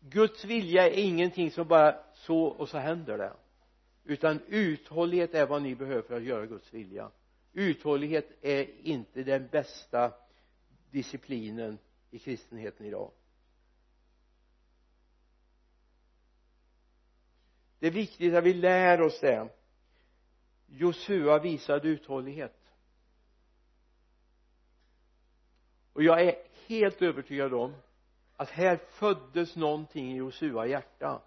[0.00, 3.32] Guds vilja är ingenting som bara så och så händer det
[4.04, 7.10] utan uthållighet är vad ni behöver för att göra Guds vilja.
[7.52, 10.12] Uthållighet är inte den bästa
[10.90, 11.78] disciplinen
[12.10, 13.10] i kristenheten idag.
[17.78, 19.48] Det är viktigt att vi lär oss det.
[20.76, 22.60] Josua visade uthållighet.
[25.92, 27.74] Och jag är helt övertygad om
[28.36, 31.22] att här föddes någonting i Josua hjärta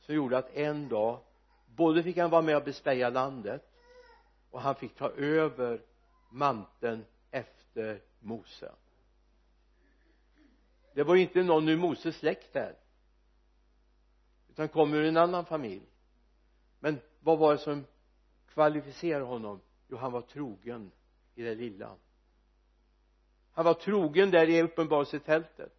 [0.00, 1.20] som gjorde att en dag
[1.66, 3.72] både fick han vara med och bespeja landet
[4.50, 5.82] och han fick ta över
[6.30, 8.72] manteln efter Mose.
[10.94, 12.76] Det var ju inte någon ur Moses släkt där
[14.48, 15.86] utan kom ur en annan familj.
[16.80, 17.84] Men vad var det som
[18.56, 19.60] kvalificerar honom.
[19.88, 20.90] Jo han var trogen
[21.34, 21.96] i det lilla.
[23.52, 25.76] Han var trogen där i uppenbarelsetältet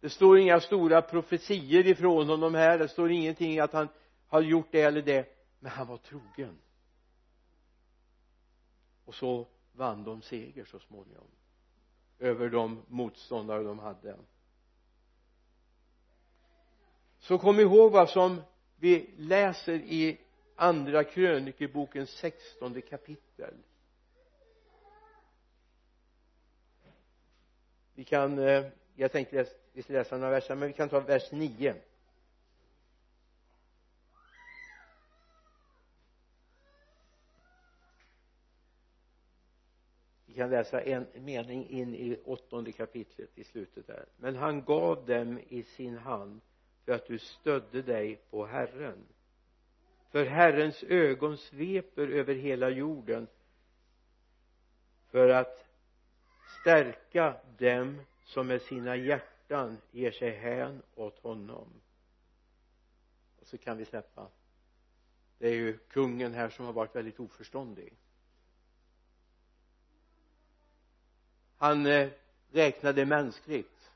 [0.00, 2.78] det står inga stora profetier ifrån honom här.
[2.78, 3.88] Det står ingenting att han
[4.26, 5.28] har gjort det eller det.
[5.60, 6.58] Men han var trogen.
[9.04, 11.26] Och så vann de seger så småningom.
[12.18, 14.16] Över de motståndare de hade.
[17.18, 18.42] Så kom ihåg vad som
[18.76, 20.20] vi läser i
[20.58, 23.54] andra krönikebokens sextonde kapitel.
[27.94, 31.00] Vi kan eh, jag tänkte läsa, vi ska läsa några verser men vi kan ta
[31.00, 31.74] vers 9
[40.26, 44.06] vi kan läsa en mening in i åttonde kapitlet i slutet där.
[44.16, 46.40] Men han gav dem i sin hand
[46.84, 49.06] för att du stödde dig på Herren
[50.10, 53.26] för Herrens ögon sveper över hela jorden
[55.10, 55.66] för att
[56.60, 61.68] stärka dem som med sina hjärtan ger sig hän åt honom.
[63.40, 64.28] Och så kan vi släppa.
[65.38, 67.92] Det är ju kungen här som har varit väldigt oförståndig.
[71.56, 72.10] Han eh,
[72.50, 73.90] räknade mänskligt.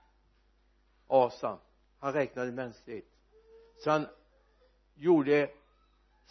[1.07, 1.59] Asa.
[1.99, 3.09] Han räknade mänskligt.
[3.79, 4.07] Så han
[4.95, 5.51] gjorde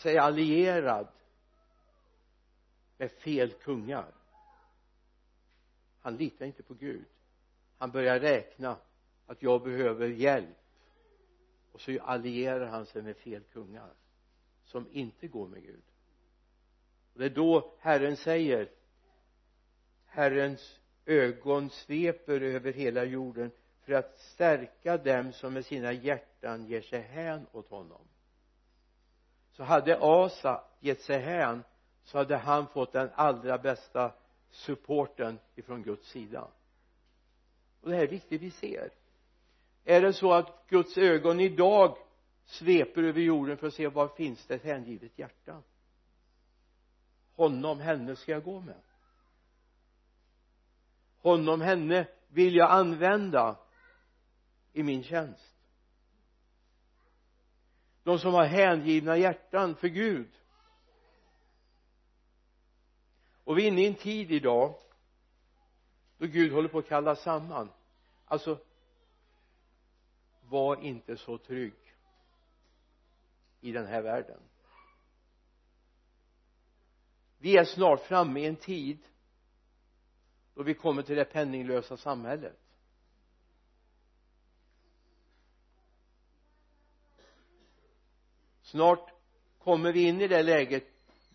[0.01, 1.07] sig allierad
[2.97, 4.11] med fel kungar.
[6.01, 7.05] Han litar inte på Gud.
[7.77, 8.77] Han börjar räkna
[9.25, 10.57] att jag behöver hjälp.
[11.71, 13.93] Och så allierar han sig med fel kungar
[14.65, 15.83] som inte går med Gud.
[17.13, 18.69] Och det är då Herren säger
[20.05, 26.81] Herrens ögon sveper över hela jorden för att stärka dem som med sina hjärtan ger
[26.81, 28.10] sig hän åt honom
[29.61, 31.63] så hade Asa gett sig hän
[32.03, 34.11] så hade han fått den allra bästa
[34.49, 36.47] supporten ifrån Guds sida.
[37.81, 38.89] Och det här är viktigt vi ser.
[39.83, 41.97] Är det så att Guds ögon idag
[42.45, 45.61] sveper över jorden för att se var finns det ett hängivet hjärta?
[47.35, 48.81] Honom, henne ska jag gå med.
[51.17, 53.55] Honom, henne vill jag använda
[54.73, 55.50] i min tjänst
[58.03, 60.31] de som har hängivna hjärtan för Gud.
[63.43, 64.75] Och vi är inne i en tid idag
[66.17, 67.69] då Gud håller på att kalla samman.
[68.25, 68.59] Alltså
[70.41, 71.73] var inte så trygg
[73.61, 74.39] i den här världen.
[77.37, 78.97] Vi är snart framme i en tid
[80.53, 82.60] då vi kommer till det penninglösa samhället.
[88.71, 89.13] Snart
[89.59, 90.83] kommer vi in i det läget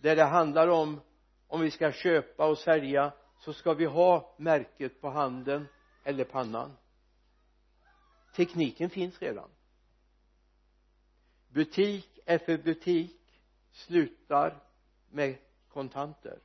[0.01, 1.01] där det handlar om
[1.47, 5.69] om vi ska köpa och sälja så ska vi ha märket på handen
[6.05, 6.77] eller pannan.
[8.37, 9.51] Tekniken finns redan.
[11.49, 14.63] Butik efter butik slutar
[15.11, 15.37] med
[15.69, 16.39] kontanter.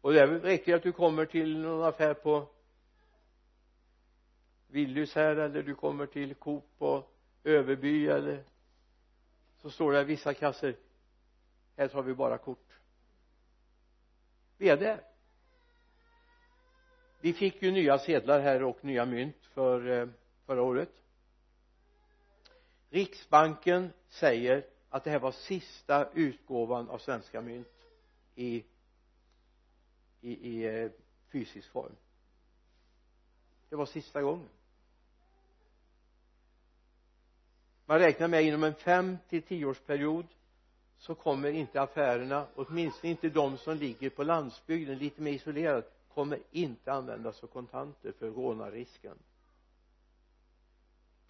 [0.00, 2.48] Och det räcker att du kommer till någon affär på
[4.70, 8.44] Willys här eller du kommer till Coop och Överby eller
[9.62, 10.74] så står det vissa kassor
[11.76, 12.78] här tar vi bara kort.
[14.56, 15.00] Vi är där
[17.20, 20.08] vi fick ju nya sedlar här och nya mynt för eh,
[20.46, 21.02] förra året.
[22.90, 27.68] Riksbanken säger att det här var sista utgåvan av svenska mynt
[28.34, 28.64] i
[30.20, 30.90] i, i eh,
[31.32, 31.96] fysisk form.
[33.68, 34.48] Det var sista gången.
[37.90, 40.26] Man räknar med inom en fem till tioårsperiod
[40.98, 46.38] så kommer inte affärerna åtminstone inte de som ligger på landsbygden lite mer isolerat kommer
[46.50, 49.18] inte användas som kontanter för rånarrisken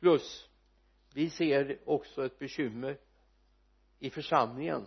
[0.00, 0.48] plus
[1.14, 2.98] vi ser också ett bekymmer
[3.98, 4.86] i församlingen.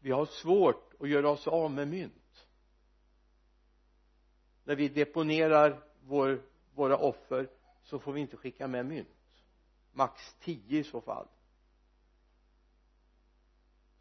[0.00, 2.46] Vi har svårt att göra oss av med mynt.
[4.64, 6.42] När vi deponerar vår,
[6.74, 7.50] våra offer
[7.82, 9.17] så får vi inte skicka med mynt
[9.98, 11.28] max tio i så fall.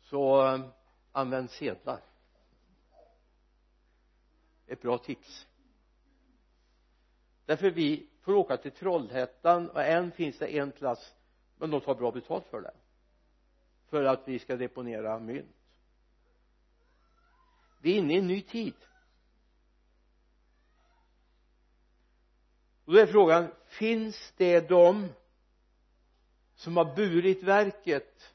[0.01, 0.65] Så eh,
[1.11, 2.01] använd sedlar.
[4.67, 5.47] Ett bra tips.
[7.45, 11.15] Därför vi får åka till Trollhättan och än finns det en plats
[11.57, 12.73] men de tar bra betalt för det.
[13.85, 15.55] För att vi ska deponera mynt.
[17.81, 18.75] Vi är inne i en ny tid.
[22.85, 25.09] Och då är frågan finns det de
[26.57, 28.33] som har burit verket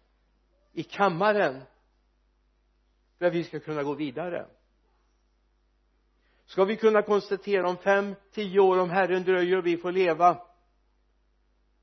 [0.73, 1.63] i kammaren
[3.19, 4.47] för att vi ska kunna gå vidare.
[6.47, 10.39] Ska vi kunna konstatera om fem, tio år om Herren dröjer och vi får leva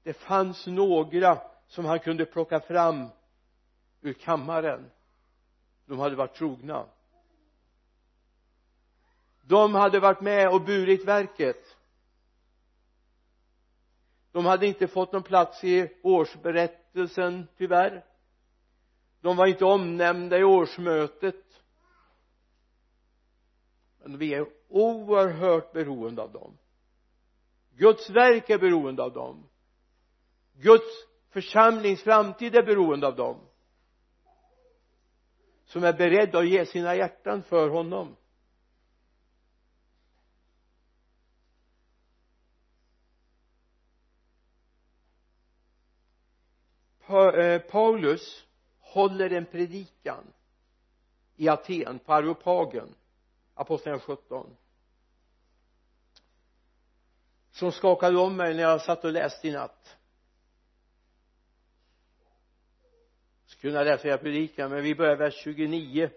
[0.03, 3.07] det fanns några som han kunde plocka fram
[4.01, 4.91] ur kammaren.
[5.85, 6.85] De hade varit trogna.
[9.41, 11.77] De hade varit med och burit verket
[14.39, 18.05] de hade inte fått någon plats i årsberättelsen tyvärr.
[19.21, 21.45] De var inte omnämnda i årsmötet.
[24.03, 26.57] Men vi är oerhört beroende av dem.
[27.75, 29.49] Guds verk är beroende av dem.
[30.53, 33.39] Guds församlings framtid är beroende av dem
[35.65, 38.15] som är beredda att ge sina hjärtan för honom.
[47.09, 48.45] Eh, Paulus
[48.79, 50.33] håller en predikan
[51.35, 52.95] i Aten på Areopagen
[53.53, 54.55] apostlagärningarna 17
[57.51, 59.97] som skakade om mig när jag satt och läste i natt.
[63.45, 66.09] Skulle kunna läsa hela predikan men vi börjar vers 29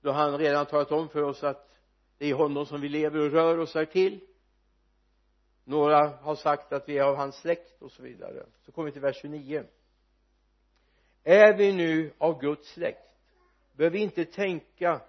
[0.00, 1.70] då han redan talat om för oss att
[2.18, 4.20] det är honom som vi lever och rör oss här till.
[5.64, 8.46] Några har sagt att vi är av hans släkt och så vidare.
[8.60, 9.64] Så kommer vi till vers 29
[11.24, 13.10] är vi nu av Guds släkt
[13.80, 15.00] behöver vi inte tänka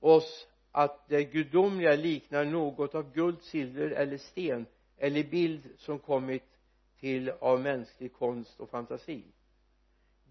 [0.00, 4.66] oss att det gudomliga liknar något av guld, silver eller sten
[4.98, 6.42] eller bild som kommit
[7.00, 9.24] till av mänsklig konst och fantasi?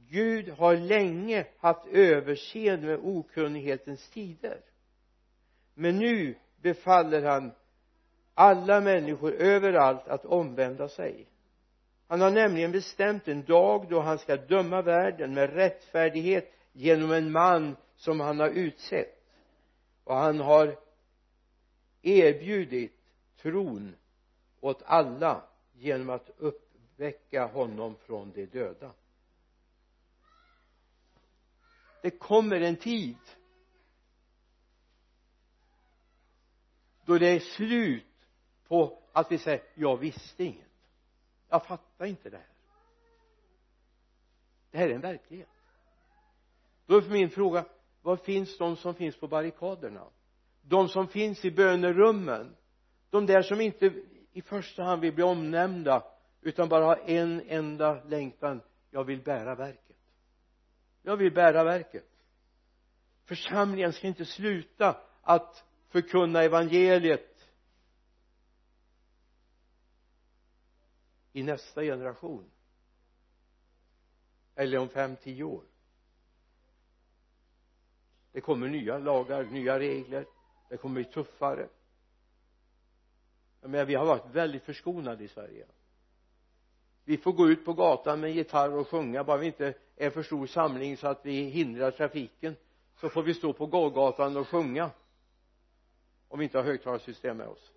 [0.10, 4.62] Gud har länge haft överseende med okunnighetens tider.
[5.74, 7.52] Men nu befaller han
[8.34, 11.28] alla människor överallt att omvända sig
[12.14, 17.32] han har nämligen bestämt en dag då han ska döma världen med rättfärdighet genom en
[17.32, 19.24] man som han har utsett.
[20.04, 20.80] Och han har
[22.02, 22.94] erbjudit
[23.42, 23.96] tron
[24.60, 25.44] åt alla
[25.74, 28.92] genom att uppväcka honom från de döda.
[32.02, 33.18] Det kommer en tid
[37.06, 38.28] då det är slut
[38.68, 40.73] på att vi säger jag visste inget
[41.54, 42.46] jag fattar inte det här.
[44.72, 45.50] Det här är en verklighet.
[46.86, 47.66] Då är min fråga
[48.02, 50.08] var finns de som finns på barrikaderna?
[50.62, 52.56] De som finns i bönerummen?
[53.10, 53.94] De där som inte
[54.32, 56.04] i första hand vill bli omnämnda
[56.42, 58.62] utan bara har en enda längtan.
[58.92, 59.98] Jag vill bära verket.
[61.02, 62.10] Jag vill bära verket.
[63.26, 67.33] Församlingen ska inte sluta att förkunna evangeliet
[71.34, 72.52] i nästa generation.
[74.56, 75.64] Eller om fem, tio år.
[78.32, 80.26] Det kommer nya lagar, nya regler.
[80.70, 81.68] Det kommer bli tuffare.
[83.62, 85.66] Jag menar vi har varit väldigt förskonade i Sverige.
[87.06, 89.24] Vi får gå ut på gatan med gitarr och sjunga.
[89.24, 92.56] Bara vi inte är för stor samling så att vi hindrar trafiken
[93.00, 94.92] så får vi stå på gågatan och sjunga.
[96.28, 97.72] Om vi inte har högtalarsystem med oss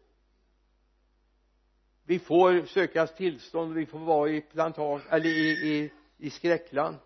[2.07, 6.97] vi får söka tillstånd vi får vara i plantage eller i, i, i skräckland.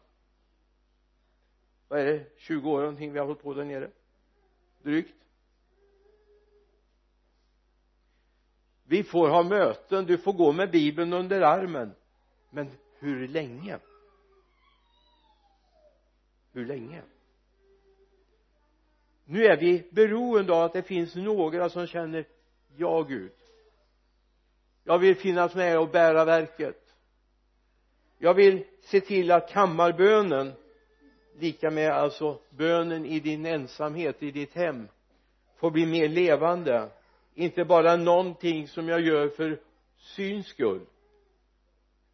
[1.88, 2.24] Vad är det?
[2.36, 3.90] 20 år någonting vi har hållit på där nere.
[4.82, 5.14] Drygt.
[8.84, 11.94] Vi får ha möten du får gå med bibeln under armen.
[12.50, 13.78] Men hur länge?
[16.52, 17.02] Hur länge?
[19.24, 22.24] Nu är vi beroende av att det finns några som känner
[22.76, 23.32] ja Gud
[24.90, 26.94] jag vill finnas med och bära verket.
[28.18, 30.52] Jag vill se till att kammarbönen
[31.38, 34.88] lika med alltså bönen i din ensamhet i ditt hem
[35.56, 36.88] får bli mer levande.
[37.34, 39.60] Inte bara någonting som jag gör för
[39.96, 40.86] syns skull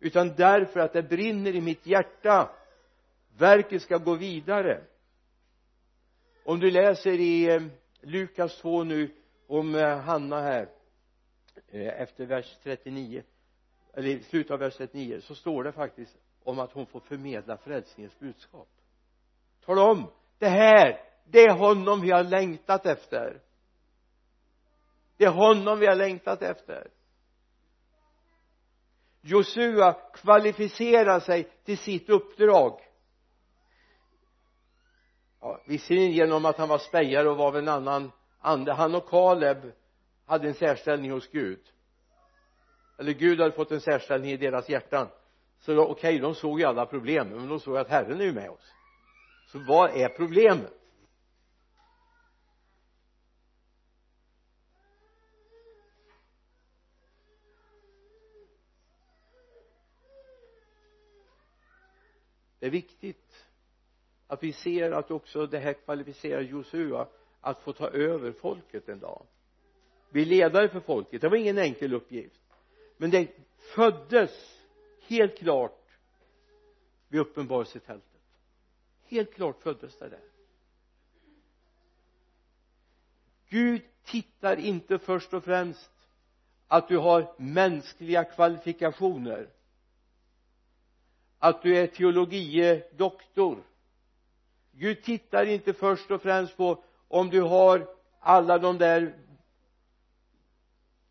[0.00, 2.50] utan därför att det brinner i mitt hjärta.
[3.38, 4.80] Verket ska gå vidare.
[6.44, 7.62] Om du läser i eh,
[8.00, 9.10] Lukas 2 nu
[9.46, 10.75] om eh, Hanna här
[11.68, 13.22] Eh, efter vers 39
[13.94, 17.56] eller i slutet av vers 39 så står det faktiskt om att hon får förmedla
[17.56, 18.68] frälsningens budskap.
[19.64, 23.40] Tala om det här det är honom vi har längtat efter.
[25.16, 26.90] Det är honom vi har längtat efter.
[29.20, 32.80] Josua kvalificerar sig till sitt uppdrag.
[35.40, 38.72] Ja, visserligen genom att han var spejare och var av en annan ande.
[38.72, 39.72] Han och Kaleb
[40.26, 41.60] hade en särställning hos Gud.
[42.98, 45.08] Eller Gud hade fått en särställning i deras hjärtan.
[45.58, 48.32] Så okej okay, de såg ju alla problem men de såg att Herren är ju
[48.32, 48.72] med oss.
[49.46, 50.72] Så vad är problemet?
[62.58, 63.46] Det är viktigt
[64.26, 67.08] att vi ser att också det här kvalificerar Josua
[67.40, 69.26] att få ta över folket en dag
[70.10, 71.20] bli ledare för folket.
[71.20, 72.40] Det var ingen enkel uppgift.
[72.96, 73.28] Men det
[73.58, 74.60] föddes
[75.06, 75.82] helt klart
[77.08, 78.20] vid uppenbarelsetältet.
[79.04, 80.20] Helt klart föddes det där.
[83.48, 85.90] Gud tittar inte först och främst
[86.68, 89.48] att du har mänskliga kvalifikationer
[91.38, 93.62] att du är teologie doktor
[94.78, 97.86] Gud tittar inte först och främst på om du har
[98.20, 99.14] alla de där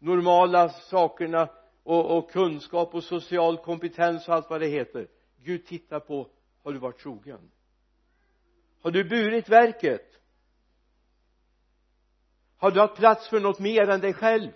[0.05, 1.49] normala sakerna
[1.83, 5.07] och, och kunskap och social kompetens och allt vad det heter.
[5.43, 6.29] Gud tittar på
[6.63, 7.51] har du varit trogen?
[8.81, 10.21] Har du burit verket?
[12.57, 14.51] Har du haft plats för något mer än dig själv?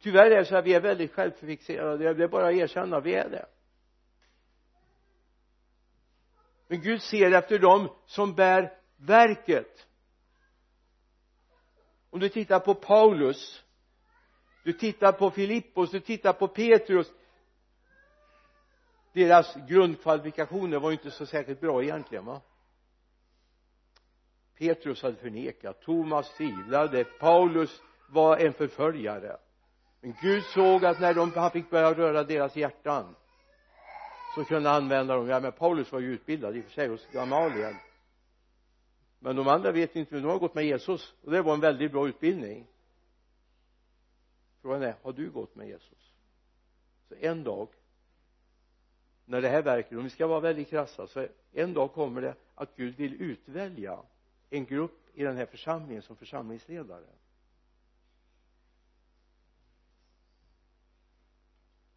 [0.00, 2.14] Tyvärr är det så att vi är väldigt självfixerade.
[2.14, 3.46] Det är bara att erkänna vi är det.
[6.68, 9.86] Men Gud ser efter dem som bär verket
[12.14, 13.64] om du tittar på Paulus
[14.62, 17.12] du tittar på Filippos, du tittar på Petrus
[19.12, 22.40] deras grundkvalifikationer var ju inte så särskilt bra egentligen va?
[24.58, 29.36] Petrus hade förnekat, Thomas tvivlade, Paulus var en förföljare.
[30.00, 33.14] Men Gud såg att när de, han fick börja röra deras hjärtan
[34.34, 36.88] så kunde han använda dem, ja men Paulus var ju utbildad i och för sig
[36.88, 37.74] hos Gamaliel
[39.24, 41.14] men de andra vet inte, de har gått med Jesus.
[41.22, 42.66] Och det var en väldigt bra utbildning.
[44.62, 46.12] Frågan är, har du gått med Jesus?
[47.08, 47.68] Så en dag
[49.24, 52.34] när det här verkar, om vi ska vara väldigt krassa så en dag kommer det
[52.54, 54.02] att Gud vill utvälja
[54.50, 57.06] en grupp i den här församlingen som församlingsledare.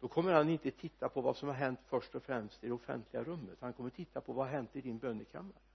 [0.00, 2.74] Då kommer han inte titta på vad som har hänt först och främst i det
[2.74, 3.58] offentliga rummet.
[3.60, 5.67] Han kommer titta på vad har hänt i din bönekammare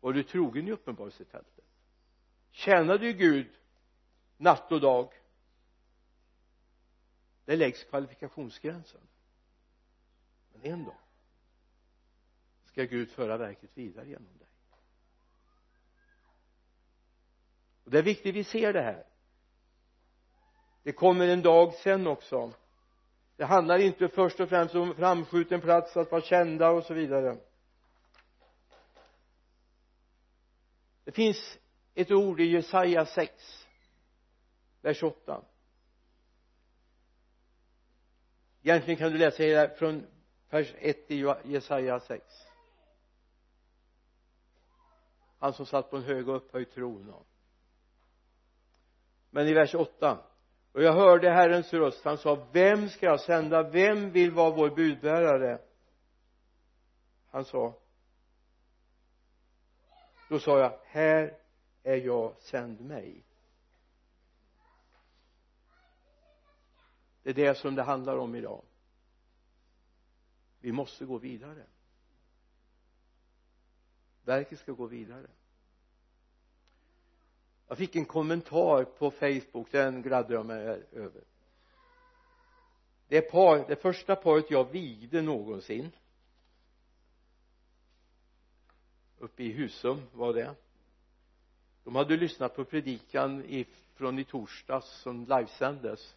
[0.00, 1.64] var du trogen i uppenbarelsetältet.
[2.50, 3.50] Tjänade du Gud
[4.36, 5.12] natt och dag
[7.44, 9.00] där läggs kvalifikationsgränsen.
[10.52, 10.98] Men en dag
[12.64, 14.48] ska Gud föra verket vidare genom dig.
[17.84, 19.06] Och det är viktigt vi ser det här.
[20.82, 22.52] Det kommer en dag sen också.
[23.36, 27.36] Det handlar inte först och främst om framskjuten plats att vara kända och så vidare.
[31.04, 31.58] Det finns
[31.94, 33.66] ett ord i Jesaja 6
[34.80, 35.44] vers 8
[38.62, 40.06] egentligen kan du läsa hela från
[40.50, 42.24] vers 1 i Jesaja 6
[45.40, 47.14] han som satt på en hög och upphöjd tron.
[49.30, 50.18] Men i vers 8
[50.72, 52.04] och jag hörde Herrens röst.
[52.04, 53.62] Han sa vem ska jag sända?
[53.62, 55.58] Vem vill vara vår budbärare?
[57.30, 57.78] Han sa
[60.30, 61.38] då sa jag här
[61.82, 63.24] är jag sänd mig.
[67.22, 68.64] Det är det som det handlar om idag.
[70.60, 71.66] Vi måste gå vidare.
[74.24, 75.26] Verket ska gå vidare.
[77.68, 80.58] Jag fick en kommentar på facebook den gladde jag mig
[80.92, 81.24] över.
[83.08, 85.90] Det par, det första paret jag vigde någonsin
[89.20, 90.54] uppe i Husum var det.
[91.84, 93.64] De hade lyssnat på predikan
[93.94, 96.16] från i torsdags som livesändes.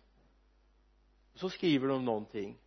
[1.34, 2.58] Så skriver de någonting.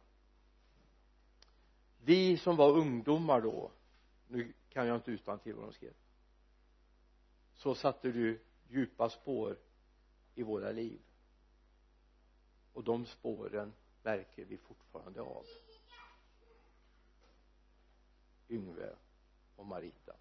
[2.04, 3.70] Vi som var ungdomar då
[4.28, 5.92] nu kan jag inte utan till vad de skrev
[7.56, 9.58] så satte du djupa spår
[10.34, 11.00] i våra liv.
[12.72, 13.72] Och de spåren
[14.02, 15.44] märker vi fortfarande av.
[18.48, 18.96] Yngve
[19.56, 20.16] och Marita.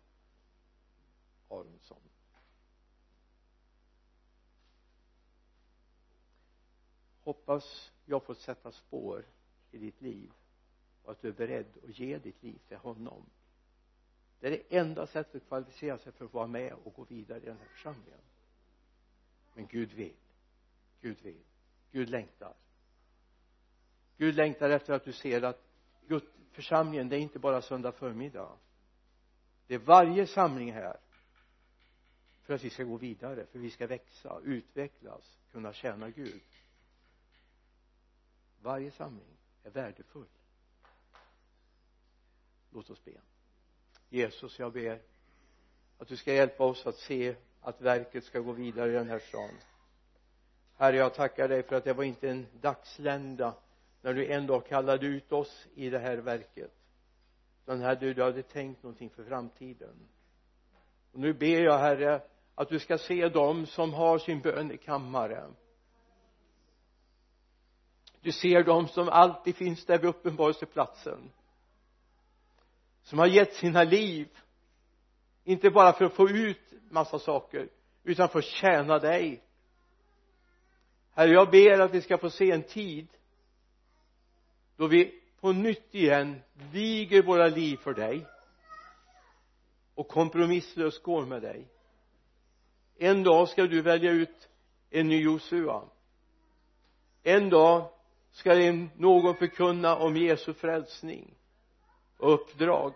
[1.50, 2.02] Aronsson
[7.26, 9.26] hoppas jag får sätta spår
[9.72, 10.32] i ditt liv
[11.04, 13.26] och att du är beredd att ge ditt liv till honom.
[14.40, 17.40] Det är det enda sättet att kvalificera sig för att vara med och gå vidare
[17.40, 18.20] i den här församlingen.
[19.54, 20.16] Men Gud vill.
[21.02, 21.44] Gud vill.
[21.92, 22.54] Gud längtar.
[24.18, 25.62] Gud längtar efter att du ser att
[26.08, 28.58] Gud, församlingen det är inte bara söndag förmiddag.
[29.68, 30.98] Det är varje samling här
[32.46, 36.42] för att vi ska gå vidare för vi ska växa, utvecklas, kunna tjäna Gud.
[38.62, 40.28] Varje samling är värdefull.
[42.72, 43.12] Låt oss be.
[44.10, 45.02] Jesus jag ber
[45.98, 49.20] att du ska hjälpa oss att se att verket ska gå vidare i den här
[49.20, 49.50] stan.
[50.76, 53.56] Herre jag tackar dig för att det var inte en dagslända
[54.02, 56.72] när du en dag kallade ut oss i det här verket.
[57.64, 60.08] Utan herre du hade tänkt någonting för framtiden.
[61.12, 62.22] Och nu ber jag herre
[62.56, 65.56] att du ska se dem som har sin bön i kammaren.
[68.22, 71.32] Du ser dem som alltid finns där vid uppenbarelseplatsen
[73.06, 74.28] som har gett sina liv
[75.44, 77.70] inte bara för att få ut massa saker
[78.04, 79.44] utan för att tjäna dig.
[81.12, 83.08] Herre jag ber att vi ska få se en tid
[84.76, 88.28] då vi på nytt igen viger våra liv för dig
[89.96, 91.68] och kompromisslöst går med dig
[92.98, 94.50] en dag ska du välja ut
[94.90, 95.82] en ny Josua.
[97.24, 97.90] En dag
[98.32, 98.54] ska
[98.96, 101.34] någon förkunna om Jesu frälsning
[102.18, 102.94] och uppdrag.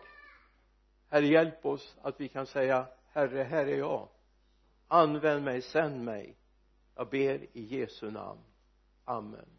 [1.10, 4.08] Herre hjälp oss att vi kan säga herre här är jag.
[4.88, 6.36] Använd mig, sänd mig.
[6.96, 8.42] Jag ber i Jesu namn.
[9.06, 9.59] Amen.